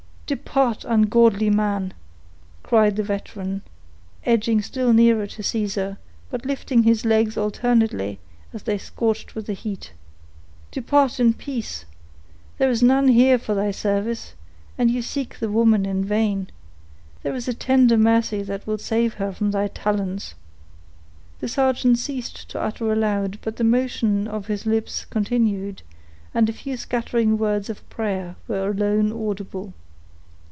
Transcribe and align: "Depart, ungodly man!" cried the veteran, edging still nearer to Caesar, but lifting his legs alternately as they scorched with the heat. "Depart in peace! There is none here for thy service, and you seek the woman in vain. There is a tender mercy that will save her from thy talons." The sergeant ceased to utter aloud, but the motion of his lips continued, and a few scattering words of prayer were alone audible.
"Depart, 0.33 0.85
ungodly 0.87 1.49
man!" 1.49 1.93
cried 2.63 2.95
the 2.95 3.03
veteran, 3.03 3.63
edging 4.25 4.61
still 4.61 4.93
nearer 4.93 5.27
to 5.27 5.43
Caesar, 5.43 5.97
but 6.29 6.45
lifting 6.45 6.83
his 6.83 7.03
legs 7.03 7.35
alternately 7.35 8.17
as 8.53 8.63
they 8.63 8.77
scorched 8.77 9.35
with 9.35 9.45
the 9.47 9.51
heat. 9.53 9.91
"Depart 10.71 11.19
in 11.19 11.33
peace! 11.33 11.83
There 12.59 12.69
is 12.69 12.81
none 12.81 13.09
here 13.09 13.37
for 13.37 13.53
thy 13.53 13.71
service, 13.71 14.33
and 14.77 14.89
you 14.89 15.01
seek 15.01 15.37
the 15.37 15.49
woman 15.51 15.85
in 15.85 16.05
vain. 16.05 16.47
There 17.23 17.35
is 17.35 17.49
a 17.49 17.53
tender 17.53 17.97
mercy 17.97 18.41
that 18.41 18.65
will 18.65 18.77
save 18.77 19.15
her 19.15 19.33
from 19.33 19.51
thy 19.51 19.67
talons." 19.67 20.35
The 21.41 21.49
sergeant 21.49 21.97
ceased 21.97 22.49
to 22.51 22.61
utter 22.61 22.89
aloud, 22.89 23.37
but 23.41 23.57
the 23.57 23.65
motion 23.65 24.29
of 24.29 24.47
his 24.47 24.65
lips 24.65 25.03
continued, 25.03 25.81
and 26.33 26.47
a 26.47 26.53
few 26.53 26.77
scattering 26.77 27.37
words 27.37 27.69
of 27.69 27.83
prayer 27.89 28.37
were 28.47 28.69
alone 28.69 29.11
audible. 29.11 29.73